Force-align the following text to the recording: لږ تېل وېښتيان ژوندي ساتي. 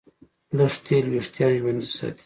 لږ 0.57 0.73
تېل 0.85 1.05
وېښتيان 1.11 1.51
ژوندي 1.59 1.89
ساتي. 1.97 2.19